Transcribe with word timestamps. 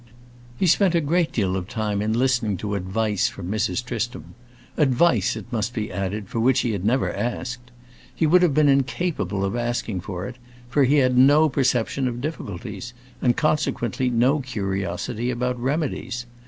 He 0.57 0.65
spent 0.65 0.95
a 0.95 0.99
great 0.99 1.31
deal 1.31 1.55
of 1.55 1.67
time 1.67 2.01
in 2.01 2.11
listening 2.13 2.57
to 2.57 2.73
advice 2.73 3.27
from 3.27 3.51
Mrs. 3.51 3.85
Tristram; 3.85 4.33
advice, 4.75 5.35
it 5.35 5.45
must 5.53 5.75
be 5.75 5.91
added, 5.91 6.27
for 6.27 6.39
which 6.39 6.61
he 6.61 6.71
had 6.71 6.83
never 6.83 7.13
asked. 7.13 7.69
He 8.15 8.25
would 8.25 8.41
have 8.41 8.55
been 8.55 8.67
incapable 8.67 9.45
of 9.45 9.55
asking 9.55 10.01
for 10.01 10.25
it, 10.27 10.37
for 10.69 10.85
he 10.85 10.95
had 10.95 11.15
no 11.19 11.49
perception 11.49 12.07
of 12.07 12.19
difficulties, 12.19 12.95
and 13.21 13.37
consequently 13.37 14.09
no 14.09 14.39
curiosity 14.39 15.29
about 15.29 15.59
remedies. 15.61 16.25